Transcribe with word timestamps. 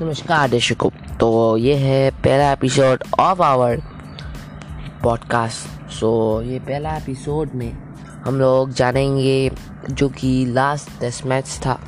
नमस्कार, 0.00 0.48
दर्शकों 0.50 0.88
तो 1.16 1.56
ये 1.56 1.74
है 1.74 2.10
पहला 2.10 2.50
episode 2.52 3.04
of 3.20 3.42
our 3.42 3.76
podcast 5.02 5.90
so 5.90 6.42
ये 6.42 6.58
पहला 6.58 6.96
एपिसोड 6.96 7.50
में 7.54 7.72
हम 8.26 8.38
लोग 8.40 8.72
जानेंगे 8.72 9.50
जो 9.90 10.08
कि 10.08 10.44
लास्ट 10.46 10.90
टेस्ट 11.00 11.24
मैच 11.26 11.58
था 11.66 11.78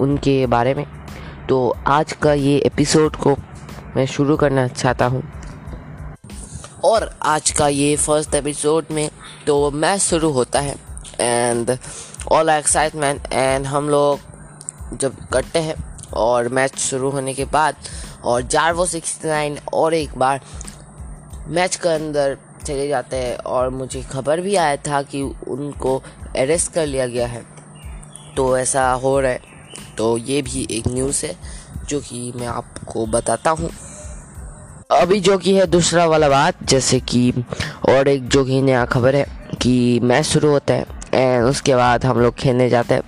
उनके 0.00 0.46
बारे 0.46 0.74
में। 0.74 0.84
तो 1.48 1.74
आज 1.86 2.12
का 2.12 2.32
ये 2.32 2.56
एपिसोड 2.58 3.16
को 3.16 3.36
मैं 3.96 4.06
शुरू 4.06 4.36
करना 4.36 4.68
चाहता 4.68 5.06
हूँ। 5.06 5.22
और 6.84 7.10
आज 7.22 7.50
का 7.50 7.68
ये 7.68 7.96
फ़र्स्ट 7.96 8.34
एपिसोड 8.34 8.84
में 8.90 9.10
तो 9.46 9.70
मैच 9.70 10.00
शुरू 10.00 10.30
होता 10.30 10.60
है। 10.60 10.76
एंड 11.20 11.76
ऑल 12.32 12.48
एक्साइटमेंट 12.48 13.32
एंड 13.32 13.66
हम 13.66 13.88
लोग 13.88 14.98
जब 15.00 15.16
करते 15.32 15.58
हैं 15.58 15.95
और 16.14 16.48
मैच 16.48 16.78
शुरू 16.78 17.10
होने 17.10 17.34
के 17.34 17.44
बाद 17.44 17.74
और 18.24 18.42
जारवो 18.42 18.86
सिक्सटी 18.86 19.28
नाइन 19.28 19.58
और 19.72 19.94
एक 19.94 20.18
बार 20.18 20.40
मैच 21.48 21.76
के 21.76 21.88
अंदर 21.88 22.36
चले 22.66 22.88
जाते 22.88 23.16
हैं 23.16 23.36
और 23.36 23.70
मुझे 23.70 24.02
खबर 24.02 24.40
भी 24.40 24.56
आया 24.56 24.76
था 24.76 25.02
कि 25.02 25.22
उनको 25.22 26.02
अरेस्ट 26.36 26.72
कर 26.72 26.86
लिया 26.86 27.06
गया 27.06 27.26
है। 27.26 27.44
तो 28.36 28.58
ऐसा 28.58 28.92
हो 28.92 29.20
रहा 29.20 29.30
है। 29.30 29.40
तो 29.98 30.18
ये 30.18 30.42
भी 30.42 30.68
एक 30.70 30.88
न्यूज़ 30.88 31.26
है, 31.26 31.36
जो 31.88 32.00
कि 32.00 32.32
मैं 32.36 32.46
आपको 32.46 33.06
बताता 33.06 33.50
हूँ। 33.50 33.70
अभी 34.90 35.20
जो 35.20 35.38
कि 35.38 35.54
है, 35.54 35.66
दूसरा 35.66 36.04
वाला 36.04 36.28
बात, 36.28 36.54
जैसे 36.62 37.00
कि 37.00 37.32
और 37.88 38.08
एक 38.08 38.28
जो 38.28 38.44
कि 38.44 38.62
नया 38.62 38.84
खबर 38.84 39.16
है 39.16 39.26
कि 39.62 40.00
मैच 40.02 40.24
शुरू 40.24 40.50
होता 40.50 40.74
है 40.74 40.86
एंड 41.14 41.44
उसके 41.44 41.76
बाद 41.76 42.06
हम 42.06 42.20
लोग 42.20 42.34
खेलने 42.34 42.68
जाते 42.68 42.94
हैं। 42.94 43.02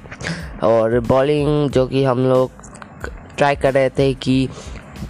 और 0.59 1.01
बॉलिंग 1.01 1.71
जो 1.71 1.87
कि 1.87 2.05
हम 2.05 2.19
लोग 2.19 2.51
ट्राई 3.39 3.57
कर 3.57 3.75
रहे 3.75 3.91
थे 3.91 4.13
कि 4.15 4.49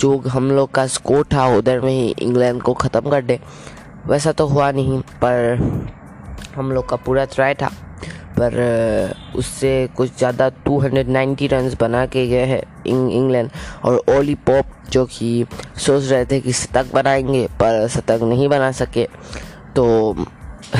जो 0.00 0.16
हम 0.28 0.50
लोग 0.50 0.70
का 0.70 0.86
स्कोर 0.86 1.26
था 1.32 1.46
उधर 1.56 1.80
में 1.80 1.90
ही 1.90 2.14
इंग्लैंड 2.18 2.62
को 2.62 2.72
ख़त्म 2.74 3.10
कर 3.10 3.22
दे। 3.22 3.38
वैसा 4.06 4.32
तो 4.32 4.46
हुआ 4.46 4.70
नहीं, 4.72 5.00
पर 5.00 5.56
हम 6.56 6.72
लोग 6.72 6.88
का 6.88 6.96
पूरा 6.96 7.24
ट्राई 7.24 7.54
था। 7.54 7.70
पर 8.38 8.54
उससे 9.36 9.70
कुछ 9.96 10.16
ज़्यादा 10.18 10.48
290 10.66 11.46
रन 11.48 11.70
बना 11.80 12.04
के 12.06 12.26
गए 12.26 12.44
हैं 12.46 12.62
इंग्लैंड 12.86 13.50
और 13.84 14.02
ओली 14.08 14.34
पॉप 14.46 14.66
जो 14.90 15.04
कि 15.06 15.46
सोच 15.76 16.10
रहे 16.10 16.24
थे 16.24 16.40
कि 16.40 16.52
शतक 16.52 16.92
बनाएँगे, 16.94 17.46
पर 17.60 17.88
शतक 17.88 18.20
नहीं 18.22 18.48
बना 18.48 18.70
सके। 18.72 19.04
तो 19.76 20.14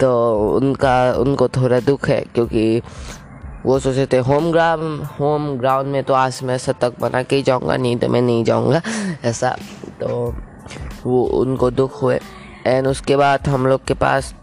तो 0.00 0.10
उनका, 0.56 1.12
उनको 1.12 1.48
थोड़ा 1.48 1.80
दुख 1.80 2.08
है, 2.08 2.20
क्योंकि 2.34 2.80
वो 3.64 3.78
सोचे 3.78 4.06
थे, 4.12 4.18
होम 4.18 4.50
ग्राउंड 4.52 5.02
होम 5.18 5.56
ग्राउंड 5.58 5.88
में 5.88 6.02
तो 6.04 6.14
आज 6.14 6.40
मैं 6.44 6.56
शतक 6.58 7.00
बना 7.00 7.22
के 7.22 7.36
ही 7.36 7.42
जाऊँगा 7.42 7.76
नहीं 7.76 7.96
तो 7.96 8.08
मैं 8.08 8.22
नहीं 8.22 8.44
जाऊँगा। 8.44 8.80
ऐसा 9.24 9.56
तो 10.00 10.08
वो, 11.04 11.22
उनको 11.24 11.70
दुख 11.70 12.02
हुए। 12.02 12.18
एंड 12.66 12.86
उसके 12.86 13.16
बाद 13.16 13.48
हम 13.48 13.66
लोग 13.66 13.84
के 13.86 13.94
पास 13.96 14.34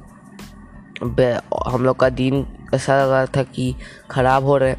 हम 1.01 1.83
लोग 1.83 1.99
का 1.99 2.09
दिन 2.11 2.45
ऐसा 2.73 3.01
लगा 3.03 3.25
था 3.27 3.43
कि 3.45 3.73
ख़राब 4.11 4.45
हो 4.45 4.57
रहे 4.57 4.75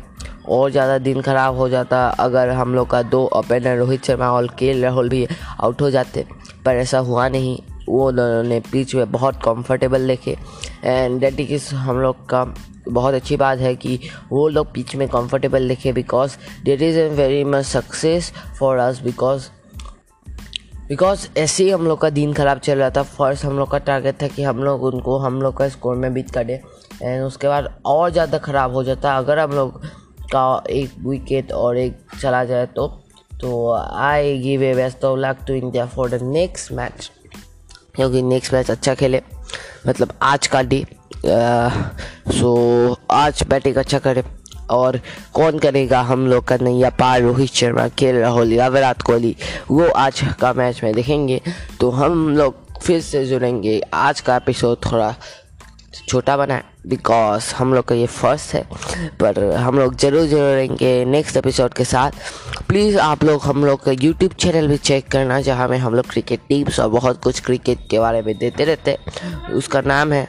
और 0.49 0.71
ज़्यादा 0.71 0.99
दिन 0.99 1.21
ख़राब 1.23 1.57
हो 1.57 1.69
जाता, 1.69 2.07
अगर 2.09 2.51
हम 2.51 2.75
लोग 2.75 2.89
का 2.91 3.03
दो 3.05 3.25
ओपनर 3.37 3.77
रोहित 3.79 4.05
शर्मा 4.05 4.31
और 4.33 4.47
के 4.59 4.73
राहुल 4.81 5.09
भी 5.09 5.27
आउट 5.61 5.81
हो 5.83 5.91
जाते। 5.91 6.27
पर 6.65 6.77
ऐसा 6.77 6.99
हुआ 7.01 7.29
नहीं। 7.29 7.59
वो 7.91 8.11
दोनों 8.13 8.43
ने 8.43 8.61
पिच 8.73 8.95
में 8.95 9.11
बहुत 9.13 9.37
कंफर्टेबल 9.45 10.07
देखे 10.07 10.37
एंड 10.85 11.21
डेट 11.21 11.41
इज़ 11.41 11.75
हम 11.75 12.01
लोग 12.01 12.29
का 12.29 12.45
बहुत 12.89 13.15
अच्छी 13.15 13.37
बात 13.37 13.59
है 13.59 13.75
कि 13.77 13.99
वो 14.31 14.49
लोग 14.49 14.73
पिच 14.75 14.95
में 14.97 15.09
कंफर्टेबल 15.09 15.69
दिखे 15.69 15.93
because 15.93 16.37
that 16.65 16.83
is 16.83 16.99
a 16.99 17.09
very 17.09 17.43
much 17.45 17.65
success 17.67 18.33
for 18.59 18.79
us 18.79 19.01
because 19.03 19.49
because 20.89 21.27
ऐसे 21.39 21.65
ही 21.65 21.71
हम 21.71 21.87
लोग 21.87 22.01
का 22.01 22.09
दिन 22.11 22.33
ख़राब 22.33 22.59
चल 22.59 22.79
रहा 22.79 22.91
था। 22.91 23.03
फ़र्स्ट 23.03 23.45
हम 23.45 23.59
लोग 23.59 23.71
का 23.71 23.79
टारगेट 23.79 24.21
था 24.23 24.29
कि 24.29 24.43
हम 24.43 24.63
लोग 24.65 24.83
उनको, 24.85 25.19
हम 25.19 25.41
लोग 25.43 25.57
का 25.57 25.69
स्कोर 25.69 25.97
में 25.97 26.13
बीत 26.15 26.31
कर 26.31 26.51
एंड 26.51 27.25
उसके 27.25 27.49
बाद 27.49 27.69
और 27.87 28.11
ज़्यादा 28.11 28.39
ख़राब 28.39 28.73
हो 28.75 28.83
जाता। 28.85 29.17
अगर 29.19 29.39
हम 29.39 29.51
लोग 29.51 29.79
का 30.33 30.63
एक 30.71 30.95
विकेट 31.07 31.53
और 31.53 31.79
एक 31.79 32.01
चला 32.21 32.45
जाए 32.45 32.67
तो 32.67 32.87
तो 33.41 33.73
I 33.75 34.37
give 34.39 34.63
a 34.63 34.75
best 34.75 35.05
of 35.05 35.19
luck 35.19 35.39
to 35.47 35.55
India 35.55 35.87
for 35.87 36.11
the 36.11 36.23
next 36.23 36.73
match 36.73 37.11
क्योंकि 38.01 38.23
नेक्स्ट 38.23 38.53
मैच 38.55 38.71
अच्छा 38.71 38.95
खेले। 38.95 39.21
मतलब 39.87 40.13
आज 40.23 40.47
का 40.47 40.63
डे 40.63 40.85
सो 42.33 42.97
आज 43.11 43.43
बैटिंग 43.49 43.77
अच्छा 43.77 43.99
करे। 43.99 44.23
और 44.71 45.01
कौन 45.35 45.59
करेगा 45.59 46.01
हम 46.03 46.27
लोग 46.27 46.45
का 46.49 46.57
या 46.71 46.91
पार 46.91 47.21
रोहित 47.23 47.51
शर्मा 47.51 47.87
के 47.99 48.13
राहुल 48.13 48.53
या 48.53 48.69
विराट 48.69 49.03
कोहली 49.03 49.35
वो 49.71 49.89
आज 49.89 50.21
का 50.41 50.53
मैच 50.53 50.83
में 50.85 50.93
देखेंगे। 50.95 51.41
तो 51.81 51.91
हम 51.91 52.37
लोग 52.37 52.79
फिर 52.79 53.01
से 53.01 53.25
जुड़ेंगे। 53.27 53.81
आज 53.95 54.21
का 54.21 54.37
एपिसोड 54.37 54.77
थोड़ा 54.87 55.15
छोटा 55.93 56.37
बनाए 56.37 56.63
बिकॉज़ 56.87 57.55
हम 57.55 57.73
लोग 57.75 57.85
का 57.85 57.95
ये 57.95 58.07
फ़र्स्ट 58.07 58.55
है, 58.55 58.63
पर 59.21 59.43
हम 59.55 59.79
लोग 59.79 59.95
ज़रूर 59.97 60.27
ज़रूर 60.27 60.55
रहेंगे 60.55 61.05
नेक्स्ट 61.05 61.37
एपिसोड 61.37 61.75
के 61.75 61.85
साथ। 61.85 62.11
प्लीज़ 62.69 62.99
आप 62.99 63.25
लोग, 63.25 63.43
हम 63.43 63.65
लोग 63.65 63.83
का 63.85 63.93
यूट्यूब 63.93 64.33
चैनल 64.33 64.69
भी 64.69 64.77
चेक 64.79 65.09
करना, 65.11 65.41
जहाँ 65.41 65.69
में 65.69 65.77
हम 65.79 65.95
लोग 65.95 66.11
क्रिकेट 66.11 66.41
टीम्स 66.49 66.81
और 66.81 66.89
बहुत 66.91 67.21
कुछ 67.23 67.41
क्रिकेट 67.45 67.79
के 67.91 67.99
बारे 67.99 68.23
में 68.23 68.37
देते 68.39 68.65
रहते 68.65 68.97
उसका 69.55 69.81
नाम 69.87 70.13
है 70.13 70.27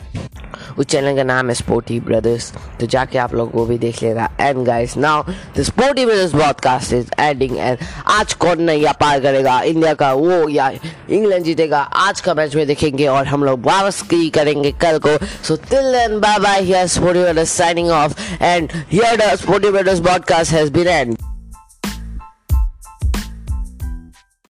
उस 0.77 0.85
चैनल 0.85 1.15
का 1.15 1.23
नाम 1.23 1.49
है 1.49 1.53
स्पोर्टी 1.55 1.99
ब्रदर्स 1.99 2.51
तो 2.79 2.85
जाके 2.85 3.17
आप 3.17 3.33
लोग 3.35 3.55
वो 3.55 3.65
भी 3.65 3.77
देख 3.77 4.01
लेना। 4.03 4.29
And 4.39 4.63
guys 4.65 4.95
now 4.97 5.23
the 5.57 5.63
Sporty 5.63 6.05
Brothers 6.05 6.31
podcast 6.33 6.93
is 6.93 7.09
ending 7.19 7.57
and 7.57 7.77
आज 8.07 8.33
कौन 8.33 8.61
नहीं 8.61 8.81
या 8.81 8.91
पार 9.01 9.19
करेगा? 9.19 9.59
इंडिया 9.61 9.93
का 9.93 10.11
वो 10.13 10.47
या 10.49 10.71
इंग्लैंड 11.09 11.43
जीतेगा? 11.45 11.79
आज 11.79 12.21
का 12.21 12.33
मैच 12.33 12.55
में 12.55 12.65
देखेंगे 12.67 13.07
और 13.07 13.27
हम 13.27 13.43
लोग 13.43 13.65
वापस 13.65 14.01
की 14.01 14.29
करेंगे 14.29 14.71
कल 14.81 14.99
को। 15.05 15.17
So 15.47 15.55
till 15.69 15.91
then 15.91 16.19
bye 16.19 16.39
bye 16.39 16.61
here 16.61 16.87
Sporty 16.89 17.19
Brothers 17.19 17.51
signing 17.51 17.89
off 17.91 18.21
and 18.43 18.69
here 18.91 19.15
the 19.17 19.35
Sporty 19.35 19.71
Brothers 19.71 19.99
podcast 20.07 20.53
has 20.53 20.71
been 20.73 20.87
end 20.87 21.30